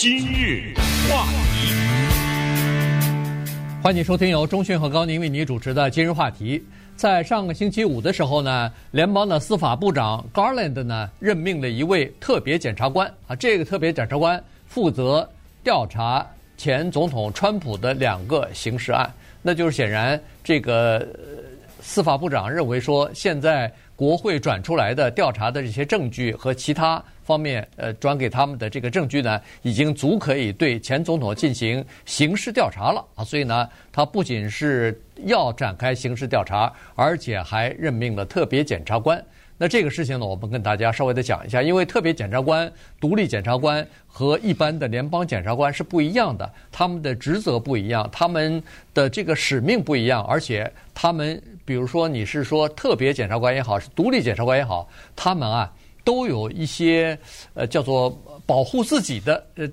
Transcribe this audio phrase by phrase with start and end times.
[0.00, 0.72] 今日
[1.10, 1.74] 话题，
[3.82, 6.64] 欢迎收听由中讯和高宁为你主持的今日话题。
[6.94, 15.28] 在上个星期五的时候呢，联邦的司法部长 Garland 呢任命了一位特别检察官啊，这个特别检察官负责
[15.64, 16.24] 调查
[16.56, 19.12] 前总统川普的两个刑事案。
[19.42, 21.04] 那就是显然，这个
[21.80, 33.22] 司法部长认为说，现在国会转出来的调查的这些证据和其他方面，呃，转给他们的这个证据呢，已经足可以对前总统进行刑事调查了啊。
[33.22, 39.22] 所以呢，他不仅是要展开刑事调查，而且还任命了特别检察官。
[39.60, 48.62] 那这个事情呢，我们跟大家稍微的讲一下，因为特别检察官、独立检察官和一般的联邦检察官是不一样的，他们的职责不一样，他们
[48.94, 55.70] 的这个使命不一样，而且他们，比如说你是说特别检察官也好，是独立检察官也好，他们啊
[56.08, 57.18] 都有一些
[57.52, 58.18] 呃叫做。
[58.48, 59.68] 保护自己的，呃，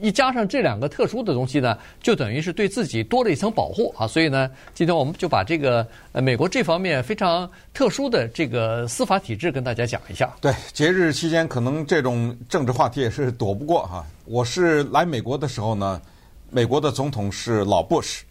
[0.00, 4.04] 一加上这两个特殊的东西呢，就等于是对自己多了一层保护啊。
[4.04, 10.28] 所以呢，今天我们就把这个呃美国这方面非常特殊的这个司法体制跟大家讲一下。
[10.40, 14.04] 对，节日期间可能这种政治话题也是躲不过哈。
[14.24, 16.02] 我是来美国的时候呢，
[16.50, 18.24] 美国的总统是老布什，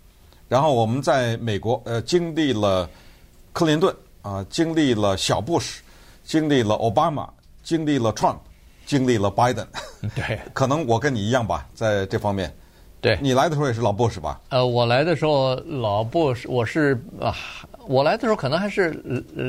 [0.50, 2.90] 然后我们在美国呃经历了
[3.53, 5.81] 克林顿啊，经历了小布什，
[6.30, 7.27] 经历了奥巴马，
[7.63, 8.38] 经历了 Trump。
[8.85, 9.67] 经历了拜登，
[10.16, 12.52] 对，可能我跟你一样吧，在这方面。
[12.99, 14.39] 对，你来的时候也是老布什吧？
[14.50, 17.35] 呃，我来的时候老布什，我是啊，
[17.88, 18.91] 我来的时候可能还是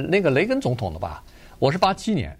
[0.08, 1.22] 那个雷根总统的吧？
[1.58, 2.36] 我是八七年，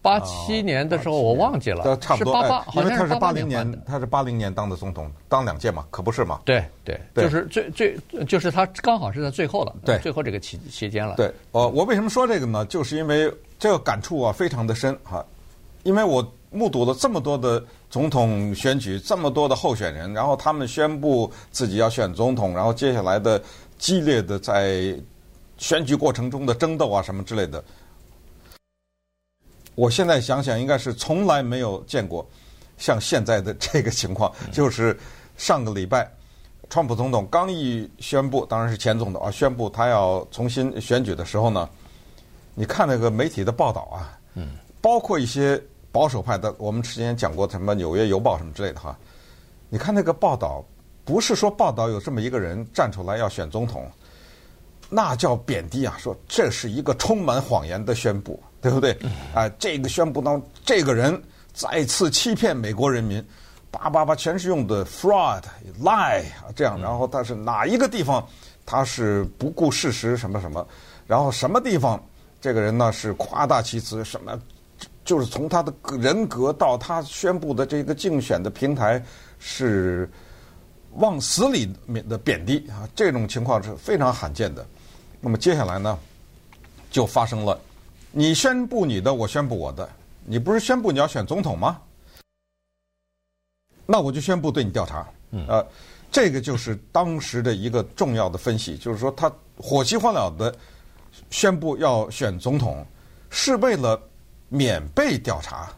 [0.00, 2.34] 八七年的时候我忘记了，哦、差不多。
[2.34, 6.40] 是八八，因为他是八零年，年，他是八零年当的总统，当两届嘛，可不是嘛？
[6.46, 11.14] 对对，对就是最最就是他刚好是在最后了，对，最后这个期期间了。
[11.16, 12.64] 对，呃，我为什么说这个呢？
[12.64, 13.30] 就是因为
[13.62, 15.24] 这个感触啊，非常的深哈。
[15.84, 23.40] 因为我目睹了这么多的总统选举，这么多的候选人，然后他们宣布自己要选总统，然后接下来的
[23.78, 25.00] 激烈的在
[25.58, 27.62] 选举过程中的争斗啊什么之类的，
[29.76, 32.28] 我现在想想，应该是从来没有见过
[32.78, 34.32] 像现在的这个情况。
[34.50, 34.98] 就是
[35.36, 36.10] 上个礼拜，
[36.68, 41.68] 川普总统刚一宣布，当然是前总统啊，宣布他要重新选举的时候呢，
[42.54, 45.62] 你看那个媒体的报道啊，嗯，包括一些。
[45.94, 48.96] 保守派的，我们之前讲过什么《纽约邮报》什么之类的哈，
[49.68, 50.64] 你看那个报道，
[51.04, 53.86] 不是说报道有这么一个人站出来要选总统，
[54.88, 58.96] 那叫贬低啊，说这是一个充满谎言的宣布，对不对？
[59.34, 63.22] 啊，这个宣布当这个人再次欺骗美国人民，
[63.70, 65.42] 叭叭叭，全是用的 fraud、
[65.78, 68.26] lie 啊这样，然后他是哪一个地方
[68.64, 70.66] 他是不顾事实什么什么，
[71.06, 72.02] 然后什么地方
[72.42, 74.38] 这个人呢是夸大其词什么。
[75.04, 79.04] 就是从他的人格到他宣布的这个竞选的平台，
[79.40, 80.08] 是
[80.92, 84.64] 往死里面的贬低啊，这种情况是非常罕见的。
[85.20, 85.98] 那么接下来呢，
[86.88, 87.60] 就发生了，
[88.12, 89.88] 你宣布你的，我宣布我的，
[90.24, 91.80] 你不是宣布你要选总统吗？
[93.84, 95.04] 那我就宣布对你调查。
[95.48, 95.66] 呃，
[96.12, 100.54] 这个就是当时的一个重要的分析，就是说他火急火燎的
[101.30, 102.86] 宣布要选总统，
[103.30, 104.00] 是为了。
[104.54, 105.70] 免被调查，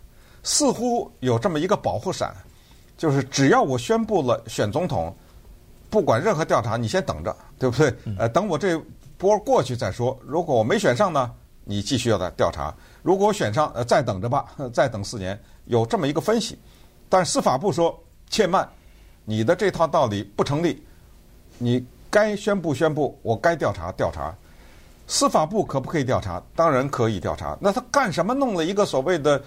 [0.42, 2.34] 似乎有这么一个保护伞，
[2.96, 5.16] 就是只要我宣布了选总统，
[5.88, 7.94] 不管任何调查，你先等着，对不对？
[8.18, 8.76] 呃，等我这
[9.16, 10.18] 波过去再说。
[10.26, 11.30] 如果我没选上呢，
[11.62, 15.40] 你继续要再调查；如果我选上，呃，再等着吧， 再等四年。
[15.66, 16.58] 有这么一个分析，
[17.08, 17.96] 但司法部说
[18.28, 18.68] 切慢，
[19.24, 20.84] 你的这套道理不成立。
[21.58, 24.34] 你该宣布宣布，我该调查调查。
[25.06, 26.42] 司法部可不可以调查？
[26.56, 27.56] 当然可以调查。
[27.60, 29.42] 那他干什么弄了一个所谓的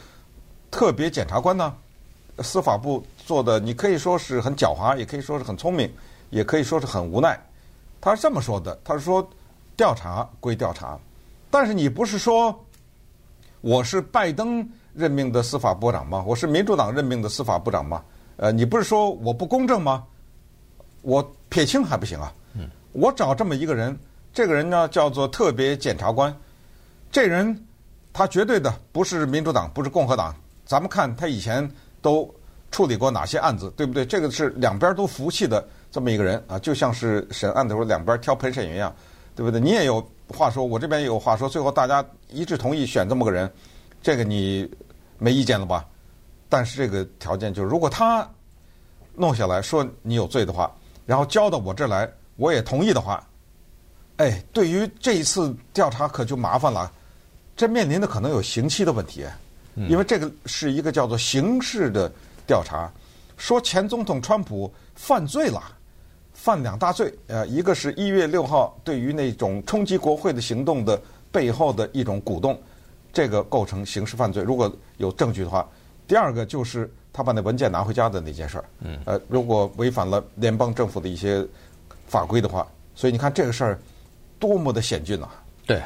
[0.69, 1.73] 特别检察官呢？
[2.39, 5.91] 司法部做的，你可以说是很狡猾，也可以说是很聪明，
[6.29, 7.39] 也可以说是很无奈。
[7.99, 9.27] 他是这么说的：他是说
[9.75, 10.99] 调查归调查，
[11.49, 12.63] 但是你不是说
[13.61, 16.23] 我是拜登任命的司法部长吗？
[16.27, 18.03] 我是民主党任命的司法部长吗？
[18.35, 20.03] 呃，你不是说我不公正吗？
[21.01, 22.31] 我撇清还不行啊？
[22.53, 23.97] 嗯，我找这么一个人。
[24.37, 26.31] 这个人呢，叫做特别检察官，
[27.11, 27.65] 这人
[28.13, 30.31] 他绝对的不是民主党，不是共和党。
[30.63, 31.67] 咱们看他以前
[32.03, 32.31] 都
[32.69, 34.05] 处理过哪些案子，对不对？
[34.05, 38.95] 这个是两边都服气的这么一个人啊，就像是审案的时候两边挑陪审员一样，
[39.35, 39.59] 对不对？
[39.59, 43.51] 你也有话说，我这边也有话说，最后大家一致同意选这么个人，
[44.03, 44.71] 这个你
[45.17, 45.83] 没意见了吧？
[46.47, 48.29] 但是这个条件就是，如果他
[49.15, 50.71] 弄下来说你有罪的话，
[51.07, 53.26] 然后交到我这来，我也同意的话。
[54.17, 56.91] 哎，对于这一次调查可就麻烦了，
[57.55, 59.25] 这面临的可能有刑期的问题，
[59.75, 62.11] 因为这个是一个叫做刑事的
[62.45, 62.91] 调查。
[63.37, 65.61] 说前总统川普犯罪了，
[66.33, 70.99] 犯两大罪，呃，一个是一月六号对于那种冲击国会的行动的
[71.31, 72.59] 背后的一种鼓动，
[73.13, 75.61] 这个构成刑事犯罪，如果有证据的话；
[76.07, 81.45] 第二个就是他把那文件拿回家的那件事儿，嗯，呃，如果违反了联邦政府的一些
[82.07, 83.79] 法规的话，所以你看这个事儿
[84.39, 85.29] 多么的险峻啊！
[85.65, 85.81] 对。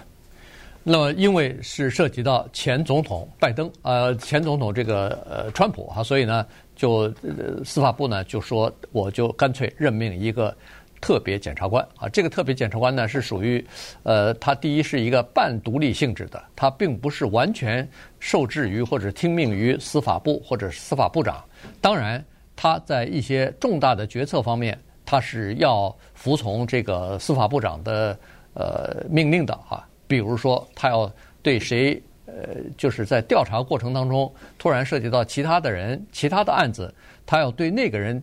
[0.83, 6.43] 那么，因为是涉及到前总统拜登，呃，前总统这个呃川普哈，所以呢，
[6.75, 10.51] 就、呃、司法部呢就说，我就干脆任命一个
[10.99, 12.09] 特别检察官啊。
[12.09, 13.63] 这个特别检察官呢是属于，
[14.01, 17.87] 呃，他第一是一个半独立性质的，他并不是完全
[18.19, 21.45] 受制于或者听命于司法部或者司法部长。
[21.79, 22.25] 当然，
[22.55, 24.75] 他在一些重大的决策方面，
[25.05, 28.17] 他是要服从这个司法部长的
[28.53, 29.87] 呃命令的哈。
[30.07, 31.09] 比如说，他要
[31.41, 36.93] 对谁，呃，就是在调查过程当中突然涉及到其他的人、其他的案子，
[37.25, 38.21] 他要对那个人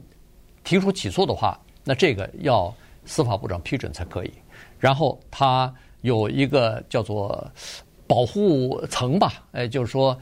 [0.63, 2.71] 提出起诉的话，那这个要
[3.07, 4.31] 司法部长批准才可以。
[4.79, 7.51] 然后他有一个叫做
[8.07, 10.15] 保护层吧，哎，就是说，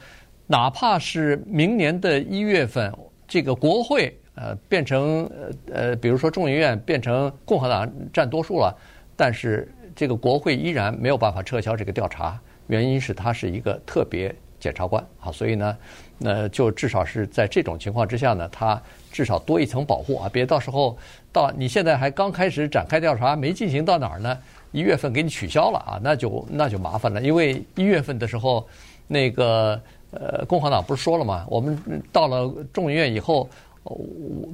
[0.45, 2.89] 哪怕是明年的一月份，
[3.27, 8.73] 这个国会呃变成呃呃，比如说众议院变成共和党占多数了，
[9.17, 9.69] 但是。
[9.97, 15.75] 这个国会依然没有办法撤销这个调查，原因是他是一个特别检察官啊，所以呢，
[16.19, 18.79] 那就至少是在这种情况之下呢，他
[19.11, 20.95] 至少多一层保护啊，别到时候
[21.33, 24.37] 到你现在还刚开始展开调查，没进行到哪儿呢？
[24.71, 28.67] 一月份给你取消了啊，那就那就麻烦了，因为一月份的时候，
[29.07, 31.43] 那个呃共和党不是说了吗？
[31.49, 31.75] 我们
[32.11, 33.49] 到了众议院以后。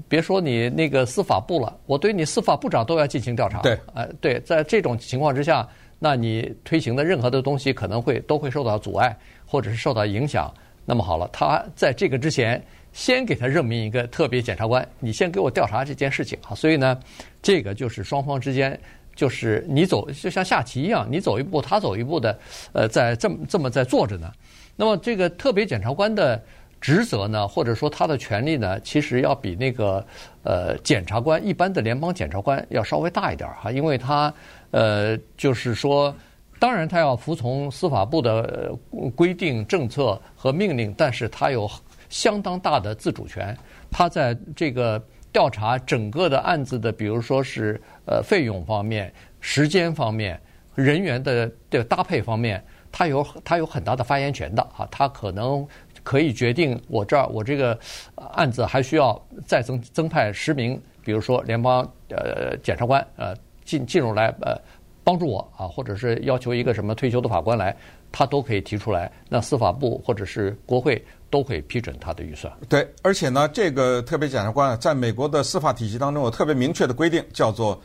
[0.08, 3.60] 别说你那个司法部了，我对你司法部长都要进行调查。
[3.62, 5.68] 对，哎，对，在这种情况之下，
[6.00, 9.16] 那你推行的任何的东西可能会都会受到阻碍，
[9.46, 10.54] 或者是受到影响。
[10.86, 16.54] 那么好了，他在这个之前先给他任命一个特别检察官，你先给我调查这件事情啊。
[16.54, 17.00] 所以呢，
[17.42, 18.78] 这个就是双方之间
[19.16, 22.38] 就是你走就像下棋一样，你走一步他走一步的，
[22.74, 24.32] 呃，在这么这么在做着呢。
[24.76, 26.42] 那么这个特别检察官的。
[26.84, 30.06] 职责呢，或者说他的权力呢，其实要比那个
[30.44, 34.34] 呃检察官一般的联邦检察官要稍微大一点哈，因为他
[34.72, 36.14] 呃就是说，
[36.60, 38.76] 当然他要服从司法部的
[39.16, 41.72] 规定、政策和命令，但是他有
[42.10, 43.58] 相当大的自主权。
[43.90, 45.02] 他在这个
[45.32, 49.10] 调查整个的案子的，比如说是呃费用方面、
[49.40, 50.38] 时间方面、
[50.76, 55.66] 人员的的搭配方面，他有他有很大的发言权的啊，他可能。
[56.04, 57.78] 可以决定我这儿我这个
[58.16, 63.34] 案子还需要再增增派十名，比如说联邦呃检察官呃
[63.66, 64.56] 进进入来呃
[65.04, 67.76] 帮助我啊，或者是要求一个什么退休的法官来，
[68.12, 69.12] 他都可以提出来。
[69.30, 72.54] 那司法部或者是国会都可以批准他的预算。
[72.70, 77.82] 对，而且呢，这个特别检察官在美国的司法体系当中有特别明确的规定，叫做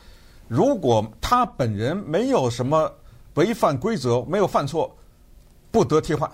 [0.47, 2.89] 如果他本人没有什么
[3.35, 4.93] 违反规则，没有犯错，
[5.71, 6.29] 不得替换，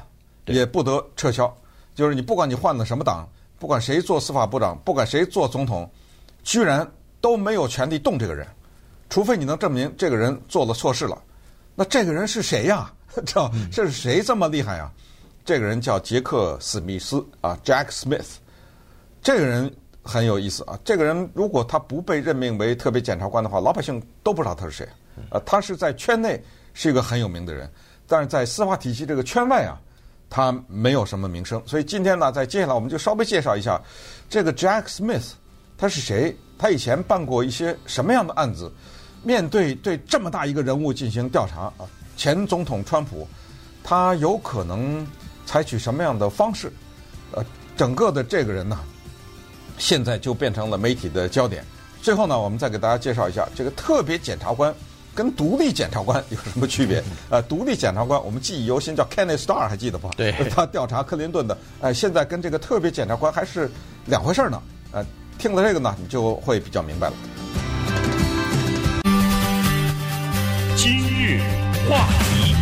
[0.45, 1.51] 也不得撤销。
[1.95, 3.27] 就是你不管你换了什么党，
[3.57, 5.89] 不管谁做司法部长，不管谁做总统，
[6.43, 6.87] 居然
[7.21, 8.45] 都没有权利动这个人，
[9.09, 11.19] 除非你能证明这个人做了错事了。
[11.73, 12.91] 那这个人是谁呀？
[13.25, 14.91] 知 道这是谁这么厉害呀？
[15.45, 18.35] 这个人叫杰克·史密斯啊，Jack Smith。
[19.21, 20.77] 这个人很有意思啊。
[20.83, 24.87] 这个人如果他不被任命为特别检察官的话，老百姓都不知道他是谁。
[25.29, 27.71] 呃，他是在圈内是一个很有名的人，
[28.05, 29.79] 但是在司法体系这个圈外啊。
[30.29, 33.81] 他没有什么名声，所以今天呢，在接下来我们就稍微介绍一下
[34.29, 35.31] 这个 Jack Smith，
[35.77, 36.35] 他是谁？
[36.57, 38.71] 他以前办过一些什么样的案子？
[39.23, 43.27] 面对对这么大一个人物进行调查啊，前总统川普，
[43.83, 45.05] 他有可能
[45.45, 46.71] 采取什么样的方式？
[47.31, 47.43] 呃，
[47.75, 48.79] 整个的这个人呢，
[49.77, 51.65] 现在就变成了媒体的焦点。
[52.01, 54.73] 最后呢，我们再给大家介绍一下这个特别检察官。
[55.15, 57.01] 跟独立检察官有什么区别？
[57.31, 60.09] 呃，独立检察官我们记忆犹新，叫 Kenneth Starr，还记得不？
[60.17, 61.57] 对， 他调查克林顿的。
[61.79, 63.71] 呃，现在跟这个特别检察官还是
[64.07, 64.61] 两回事呢。
[64.91, 65.05] 呃，
[65.37, 67.13] 听了这个呢，你就会比较明白了。
[70.75, 71.39] 今日
[71.89, 72.53] 话题，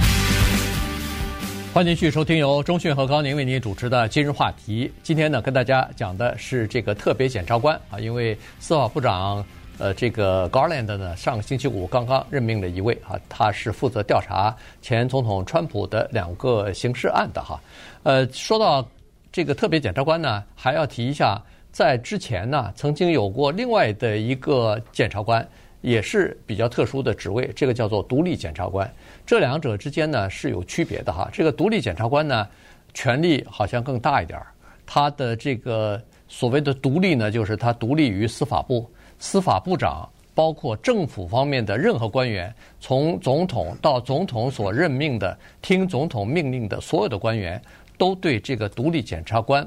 [1.73, 4.93] 欢迎继续收听由中讯和高宁为您主持的今日话题。
[5.01, 9.43] 今天呢，跟大家讲的是这个特别检察官啊，因为司法部长。
[9.79, 17.59] 呃，这个 Garland 呢，上个星期五刚刚任命了一位啊，他是负责调查前总统川普的两个刑事案的哈。
[18.03, 18.87] 呃，说到
[19.31, 25.45] 这个特别检察官呢，还要提一下，在之前呢，曾经有过另外的一个检察官，
[25.81, 28.89] 也是比较特殊的职位，这个叫做独立检察官。
[29.25, 31.27] 这两者之间呢是有区别的哈。
[31.33, 32.47] 这个独立检察官呢，
[32.93, 34.47] 权力好像更大一点儿，
[34.85, 35.99] 他的这个。
[36.29, 38.89] 所谓的独立呢，就是他独立于司法部，
[39.23, 47.59] 司法部长包括政府方面的任何官员，从总统到总统所任命的、听总统命令的所有的官员，
[47.97, 49.65] 都对这个独立检察官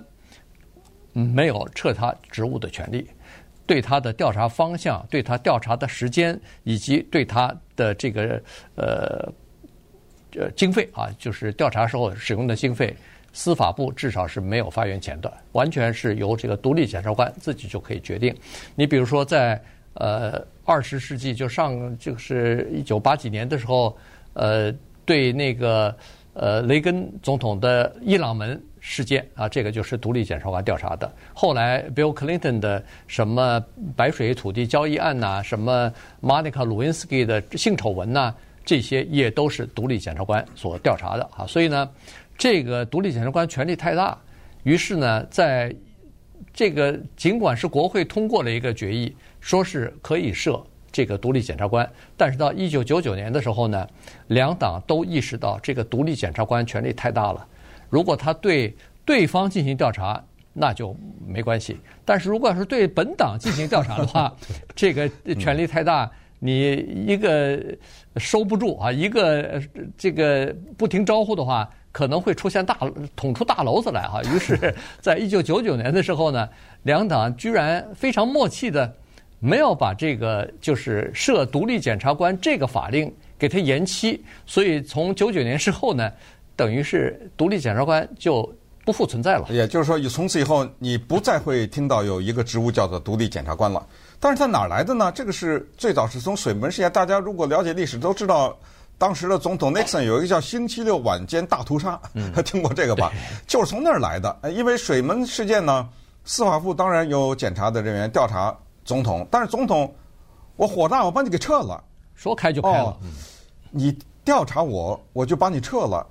[1.14, 3.08] 没有撤他职务的权利，
[3.64, 8.42] 对他的调查方向、对他调查的时间以及对他的这个
[8.74, 9.32] 呃
[10.34, 12.94] 呃经费啊，就是调查时候使用的经费。
[13.36, 18.34] 司法部至少是没有发言权的，完全是由这个独立检察官自己就可以决定。
[18.74, 19.62] 你比如说在，
[19.92, 23.94] 呃二十世纪就上就是一九八几年的时候，
[24.32, 24.72] 呃，
[25.04, 25.94] 对那个
[26.32, 31.12] 呃雷根总统的伊朗门事件啊，这个就是独立检察官调查的。
[31.34, 33.62] 后来 Bill Clinton 的什么
[33.94, 41.46] 白水土地交易案呐、什么 Monica Lewinsky 的性丑闻呐、这些也都是独立检察官所调查的啊。
[41.46, 41.86] 所以呢。
[42.38, 44.16] 这个独立检察官权力太大，
[44.62, 45.74] 于是呢，在
[46.52, 50.62] 这个尽管是国会通过了一个决议，说是可以设
[50.92, 53.86] 这个独立检察官，但是到一九九九年的时候呢，
[54.28, 57.46] 两党都意识到这个独立检察官权力太大了。
[57.88, 58.74] 如果他对
[59.04, 60.94] 对方进行调查，那就
[61.26, 61.74] 没关系；
[62.04, 64.34] 但是如果要是对本党进行调查的话，
[64.74, 66.72] 这个权力太大，你
[67.06, 67.62] 一个
[68.16, 69.62] 收不住啊，一个
[69.96, 71.68] 这个不听招呼的话。
[71.96, 72.76] 可能会出现大
[73.16, 76.46] 捅出大篓子来哈，于是， 在一九九九年的时候呢，
[76.82, 78.94] 两党居然非常默契的
[79.38, 86.12] 没有把这个就是设独立检察官这个法令给它延期，所以从九九年之后呢，
[86.54, 88.46] 等于是独立检察官就
[88.84, 89.46] 不复存在了。
[89.48, 93.82] 也就是说，你从此以后你不再会听到有一个职务叫做独立检察官了。
[94.20, 95.10] 但是它哪来的呢？
[95.12, 98.54] 这个是最早是从水门事件，大家如果了解历史都知道。
[98.98, 103.12] 当时的总统 Nixon 有一个叫“星期六晚间大屠杀”，嗯， 听过这个吧？
[103.46, 104.34] 就是从那儿来的。
[104.52, 105.88] 因为水门事件呢，
[106.24, 109.94] 司法部当然有检察的人员调查总统，但是总统
[110.56, 111.82] 我火大，我把你给撤了，
[112.14, 112.84] 说开就开了。
[112.84, 112.96] 哦，
[113.70, 116.06] 你调查我，我就把你撤了，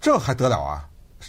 [0.00, 0.84] 这还得了啊？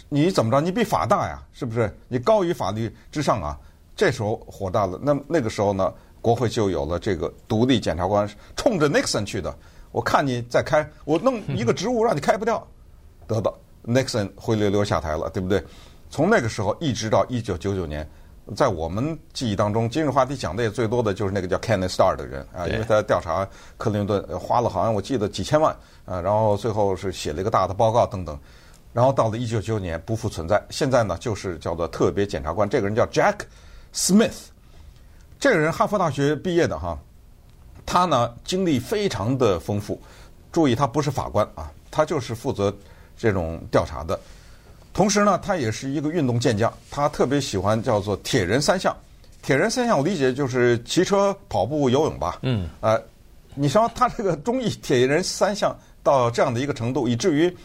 [0.08, 0.60] 你怎么着？
[0.60, 1.40] 你比法大呀？
[1.52, 1.96] 是不是？
[2.08, 3.56] 你高于法律之上啊？
[3.94, 4.98] 这时候火大了。
[5.00, 9.56] 那那个时候呢，国会就有了这个独立检察官，冲着 Nixon 去的。
[9.90, 12.66] 我看你再开，我弄一个职务让你开不掉，
[13.26, 15.64] 得到？Nixon 灰溜溜下台了，对不对？
[16.10, 18.06] 从那个时候一直到一九九九年，
[18.54, 28.38] 在我们记忆当中，今日话题讲的也最多的就是那个叫 Kenneth Starr 的人啊，因为他调查克林顿花了好像我记得几千万啊，然后最后是写了一个大的报告等等，
[28.92, 30.62] 然后到了一九九九年不复存在。
[30.70, 33.40] 现在呢，就是叫做特别检察官，这个人叫 Jack
[33.94, 34.48] Smith，
[35.38, 36.98] 这个人哈佛大学毕业的哈。
[37.90, 39.98] 他呢，经历非常的丰富，
[40.52, 42.70] 注意他不是法官啊，他就是负责
[43.16, 44.20] 这种调查的。
[44.92, 48.94] 同时呢，他也是一个运动健将，他特别喜欢叫做铁人三项。
[49.40, 52.40] 铁人三项我理解就是骑车、跑步、游泳吧。
[52.42, 52.68] 嗯。
[52.82, 53.02] 呃，
[53.54, 57.56] 你说他这个中意铁人三项到这样的一个程度，以至于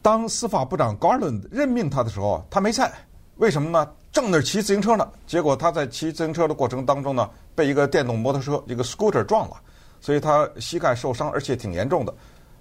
[0.00, 2.90] 当司法部长 Garland 任命他的时候，他没在。
[3.36, 3.86] 为什么呢？
[4.10, 9.56] 正那儿骑自行车呢，结果他在骑自行车的过程当中呢，被一个电动摩托车一个 scooter 撞了，
[10.00, 12.14] 所以他膝盖受伤，而且挺严重的。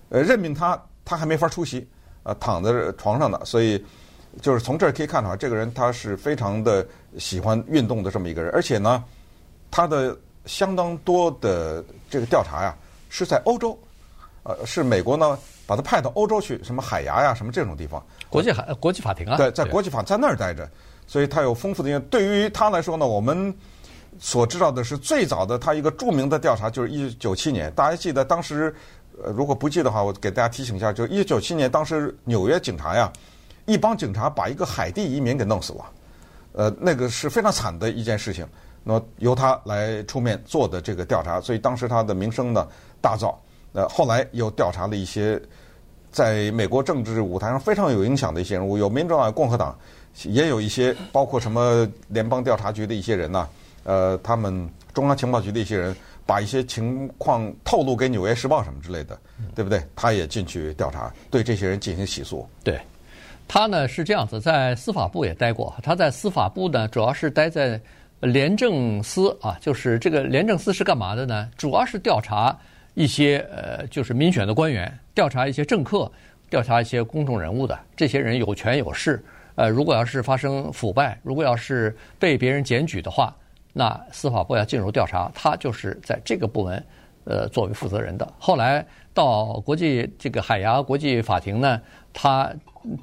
[0.10, 1.88] 呃，任命他，他还没法出席，
[2.24, 3.39] 呃，躺在床上呢。
[3.44, 3.84] 所以，
[4.42, 6.86] 就是从这儿可以看出来，这个人他是非常的
[7.18, 9.04] 喜欢运动的这么一个人，而且呢，
[9.72, 12.75] 他的相当多的这个调查呀
[13.10, 13.77] 是在欧洲，
[14.44, 20.70] 呃，是美国呢把他派到欧洲去，什么海牙呀，什么这种地方，国际海国际法庭啊，对，在国际法在那儿待着。
[21.08, 22.02] 所以他有丰富的经验。
[22.10, 23.52] 对于他来说呢，我们
[24.20, 27.72] 所知道的是最早的他一个著名的调查，就是一九九七年。
[27.74, 28.76] 大家记得当时，
[29.24, 33.12] 呃，如果不记得的话，我给大家提醒一下，就一九九七年，当时纽约警察呀，
[33.66, 35.86] 一帮警察把一个海地移民给弄死了，
[36.54, 38.46] 呃，那个是非常惨的一件事情。
[38.84, 42.68] 那么由他来出面做的这个调查，所以当时他的名声呢
[43.02, 43.36] 大噪。
[43.74, 45.40] 呃，后来又调查了一些
[46.10, 49.78] 在美国政治舞台上非常有影响的一些人物，有民主党、共和党。
[50.24, 53.47] 也有一些，包括什么联邦调查局的一些人呐、
[53.83, 55.95] 呃，他们中央情报局的一些人，
[56.25, 59.17] 把一些情况透露给《纽约时报》什么之类的，
[59.53, 59.81] 对不对？
[59.95, 62.47] 他也进去调查，对这些人进行起诉。
[62.63, 62.79] 对，
[63.47, 65.74] 他呢是这样子，在司法部也待过。
[65.83, 67.79] 他在司法部呢，主要是待在
[68.19, 71.50] 廉政司啊，就是这个廉政司是干嘛的呢？
[71.55, 72.57] 主要是调查
[72.95, 76.12] 一些呃，就是民选的官员，调查一些政客，
[76.50, 79.24] 调查一些公众人物的，这些人有权有势。
[79.58, 83.36] 呃，如果要是发生腐败，如果要是被别人检举的话，
[83.74, 86.86] 那司法部要进入调查，他就是在这个部门，
[87.24, 88.34] 呃，作为负责人的。
[88.38, 88.86] 后来
[89.16, 91.82] 到国际这个海牙国际法庭呢，
[92.14, 92.54] 他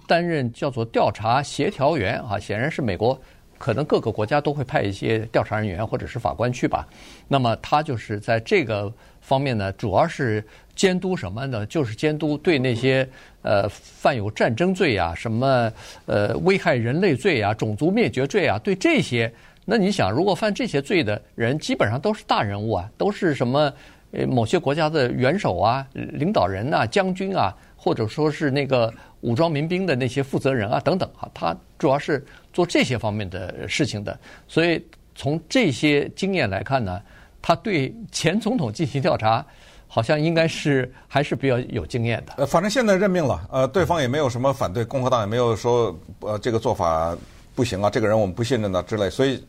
[0.07, 3.21] 担任叫做调查协调员啊，显然是美国
[3.59, 6.87] 可能各个国家都会派一些调查人员或者是法官去吧。
[7.27, 11.65] 那么他就是在这个方面呢，主要是监督什么呢？
[11.67, 13.09] 就是监督对那些
[13.43, 15.73] 呃犯有战争罪啊、什么
[16.07, 19.33] 呃危害人类罪啊、种族灭绝罪啊，对这些，
[19.65, 23.73] 那你想，如果犯这些罪的人，基本上都是大人物啊，都是什么
[24.11, 34.19] 呃某些国家的元首啊、领导人啊、将军啊，或者说是那个武装民兵的那些负责人啊等等啊，他主要是做这些方面的事情的。
[34.49, 37.01] 所以从这些经验来看呢，
[37.41, 39.45] 他对前总统进行调查，
[39.87, 42.35] 好像应该是还是比较有经验的。
[42.37, 47.17] 呃，反正现在任命了，呃，对方也没有什么反对，共和党也没有说呃这个做法
[47.55, 49.45] 不行啊，这个人我们不信任的之类，所以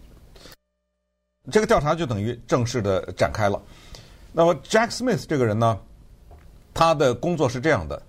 [1.52, 3.62] 这个调查就等于正式的展开了。
[4.32, 5.80] 那么 Jack Smith 这个人呢，
[6.74, 8.02] 他的工作是这样的。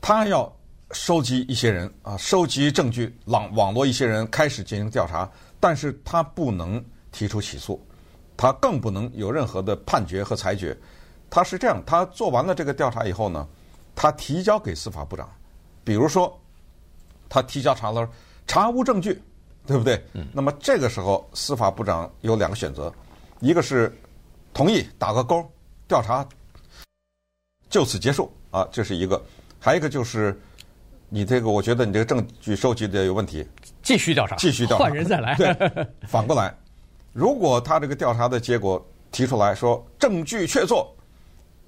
[0.00, 0.52] 他要
[0.90, 7.82] 收集一些人啊，收集证据，网网络一些人开始进行调查，但是他不能提出起诉，
[8.36, 10.76] 他更不能有任何的判决和裁决。
[11.30, 13.46] 他是这样，他做完了这个调查以后呢，
[13.94, 15.28] 他提交给司法部长，
[15.82, 16.40] 比如说
[17.28, 18.08] 他提交查了
[18.46, 19.20] 查无证据，
[19.66, 20.02] 对不对？
[20.12, 20.26] 嗯。
[20.32, 22.92] 那么这个时候，司法部长有两个选择，
[23.40, 23.92] 一个是
[24.52, 25.44] 同意打个勾，
[25.88, 26.26] 调查
[27.68, 29.20] 就此结束啊，这是一个。
[29.58, 30.38] 还有一个就是，
[31.08, 33.44] 你这个我觉得你这个证据收集的有问题，
[33.82, 35.34] 继续调查，继续调查，换人再来。
[35.36, 35.56] 对，
[36.06, 36.54] 反过来，
[37.12, 40.86] 如果他这个调查的结果提出来说证据确凿，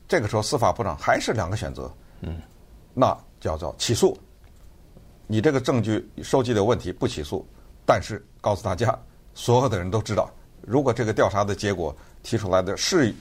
[0.08, 2.40] 这个时候司法部长还是两个选择，嗯，
[2.94, 4.16] 那叫做起诉。
[5.26, 7.44] 你这个证据收集的问题不起诉，
[7.84, 8.96] 但是告诉大家，
[9.34, 13.12] 所有的人都知道，如果这个调查的结果提出来的是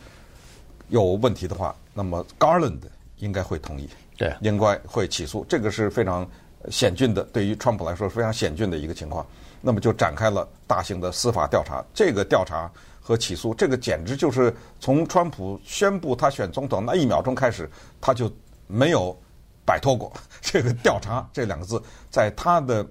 [0.89, 2.81] 有问题的话，那么 Garland
[3.17, 3.89] 应该会同意。
[4.17, 6.25] 对，应该会起诉，这个是非常
[6.69, 9.25] 险峻的，对于川普来说是非常险峻的一个情况。
[9.59, 11.83] 那么就展开了大型的司法调查。
[11.93, 12.71] 这个调查
[13.07, 17.69] 和起诉，这个简直就是从川普宣布他选总统那一秒钟开始，
[18.01, 18.31] 他就
[18.65, 19.15] 没有
[19.63, 21.79] 摆脱过 这个调查这两个字。
[22.09, 22.83] 在他的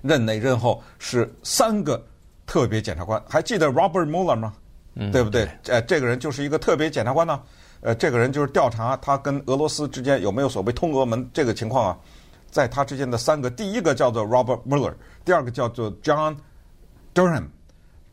[0.00, 2.02] 任内任后是三个
[2.46, 4.54] 特别检察官，还记得 Robert Mueller 吗？
[4.94, 5.46] 嗯，对不对？
[5.66, 7.38] 呃，这个人就是一个特别检察官呢。
[7.82, 11.98] 呃，这个人就是调查他跟俄罗斯之间有没有所谓通俄门这个情况啊，
[12.50, 16.34] 在他之间的三个，第一个叫做 Robert Mueller，第二个叫做 John
[17.14, 17.44] Durham。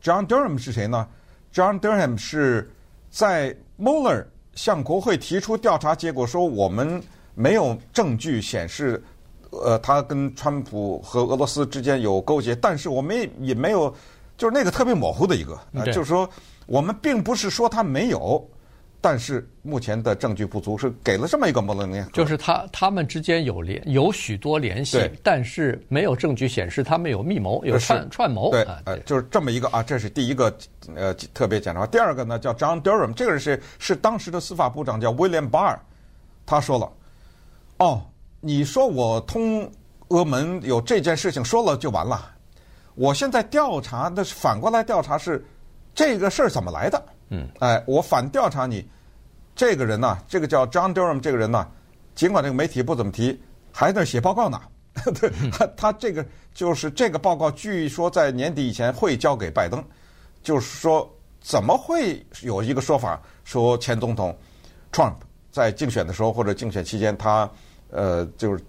[0.02, 1.06] John Durham 是谁呢
[1.52, 2.70] ？John Durham 是
[3.10, 7.02] 在 Mueller 向国会提出调查结果说我们
[7.34, 9.02] 没有证据显示，
[9.50, 13.94] 呃，他跟川普和俄罗斯之间有勾结，但是我们也没有，
[14.36, 16.28] 就是那个特别模糊的一个，呃，就是说
[16.66, 18.48] 我们并不是说他没有。
[19.08, 22.10] 但是目前的证据不足，是给了这么一个模棱两可。
[22.10, 28.50] 就是他他们之间有联有许多联系，但是没有证据显示他们有密谋有串串谋。
[28.50, 30.52] 对，呃，就是这么一个啊，这是第一个
[30.96, 31.88] 呃特别检察官。
[31.88, 35.78] 第二个呢叫 John Durham，这个人是是当时的司法部长叫 William Barr，
[36.44, 36.90] 他说了，
[37.76, 38.02] 哦，
[38.40, 39.70] 你说我通
[40.08, 42.28] 俄门有这件事情说了就完了，
[42.96, 45.46] 我现在调查的是反过来调查是
[45.94, 47.00] 这个事儿怎么来的？
[47.28, 48.84] 嗯，哎，我反调查你。
[49.56, 51.66] 这个人呢，这个叫 John Durham 这个人呢，
[52.14, 53.40] 尽管这个媒体不怎么提，
[53.72, 54.60] 还在写报告呢。
[55.20, 59.82] 对，他他这个就是这个报告，据说在年底以前会交给拜登。
[60.42, 64.36] 就是说，怎么会有一个说法说前总统
[64.92, 65.16] Trump
[65.50, 67.50] 在竞选的时候或者竞选期间，他
[67.90, 68.62] 呃就是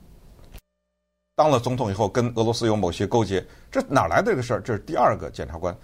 [1.35, 3.45] 当了总统以后跟俄罗斯有某些勾结？
[3.69, 4.61] 这哪来的这个事儿？
[4.61, 5.77] 这是第二个检察官，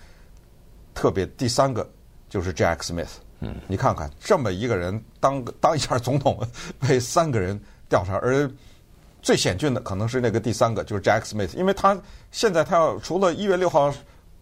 [0.95, 1.87] 特别第三个
[2.27, 3.22] 就是 Jack Smith。
[3.43, 6.41] 嗯，你看看这么一个人当当一下总统，
[6.79, 8.49] 被三个人调查，而
[9.21, 11.99] 最险峻的可能是那个第三个，就是 Jack Smith，因为他
[12.31, 13.93] 现在他要除了一月六号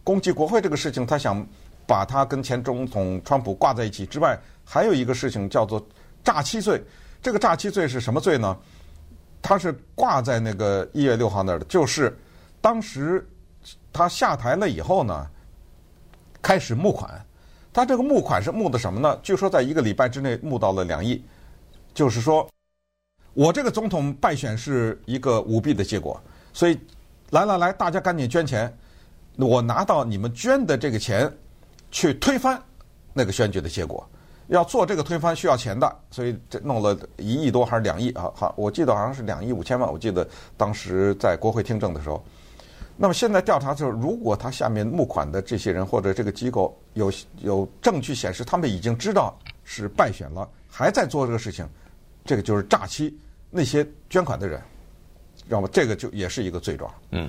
[0.04, 1.46] 攻击国会这个事情，他想
[1.88, 5.84] 把他跟前总统川普挂在一起之外，还有一个事情叫做
[6.24, 6.82] 诈欺罪。
[7.22, 8.56] 这个诈欺罪是什么罪呢？
[9.42, 12.16] 他是挂在那个一月六号那儿的，就是
[12.62, 13.28] 当时
[13.92, 15.28] 他下台了以后呢，
[16.42, 17.24] 开始募款。
[17.74, 19.18] 他这个募款是募的什么呢？
[19.24, 21.24] 据说在一个礼拜之内募到了两亿，
[21.94, 22.46] 就是说，
[23.34, 26.78] 我这个总统败选是一个舞弊的结果，所以
[27.30, 28.72] 来来来，大家赶紧捐钱，
[29.38, 31.32] 我拿到你们捐的这个钱
[31.92, 32.62] 去推翻
[33.14, 34.06] 那个选举的结果。
[34.48, 38.30] 要做这个推翻需要钱的，所以这弄了一亿多还是两亿啊？
[38.36, 39.90] 好，我记得好像是两亿五千万。
[39.90, 42.22] 我记得当时在国会听证的时候。
[43.02, 51.68] 那么现在调查就是，如果他下面募款的这些人或者这个机构有有证据显示他们已经知道是败选了，还在做这个事情，
[52.24, 53.18] 这个就是诈欺
[53.50, 54.62] 那些捐款的人，
[55.36, 55.68] 知道吗？
[55.72, 56.94] 这个就也是一个罪状。
[57.10, 57.28] 嗯。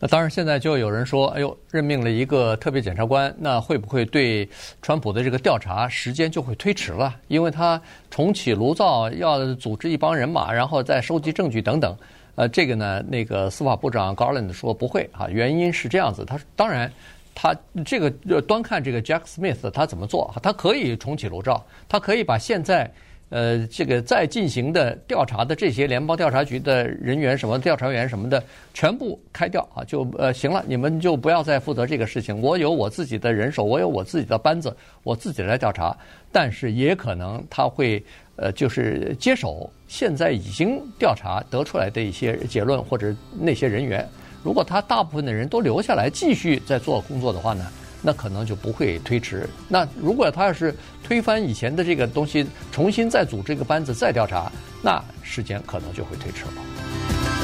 [0.00, 4.48] 那当然，现在就有人说：“哎呦，任命了一个特别检察官，那会不会对
[4.80, 7.14] 川普的这个调查时间就会推迟了？
[7.28, 11.94] 因为他重启炉灶，要组织一帮人马，然后再收集证据等等。”
[12.34, 16.24] 呃，这个呢，那个司法部长 Garland 说不会啊，原因是这样子。
[16.24, 16.90] 他：“当然，
[17.34, 18.10] 他这个
[18.42, 22.90] 端看这个 Jack Smith 他怎么做，他可以重启炉灶，他可以把现在。”
[23.30, 28.40] 呃，这个在进行的调查的这些联邦调查局的人员，什么调查员什么的，
[28.74, 32.40] 全部开掉啊，就呃行了，你们就不要再负责这个事情。
[32.40, 35.96] 我有我自己的人手，我有我自己的班子，我自己来调查。
[36.30, 38.00] 但是也可能他会
[38.36, 44.08] 呃，就是接手现在已经调查得出来的一些结论或者那些人员。
[44.42, 47.64] 如果他大部分的人都留下来继续在做工作的话呢？
[48.06, 49.48] 那可能就不会推迟。
[49.66, 57.43] 那如果他要是推翻以前的这个东西，重新再组这个班子再调查，那时间可能就会推迟了。